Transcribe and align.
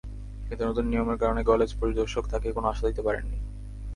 কিন্তু 0.47 0.63
নতুন 0.65 0.85
নিয়মের 0.87 1.17
কারণে 1.17 1.41
কলেজ 1.43 1.69
পরিদর্শক 1.79 2.23
তাঁকে 2.27 2.49
কোনো 2.51 2.67
আশা 2.67 2.85
দিতে 2.87 3.01
পারেননি। 3.01 3.37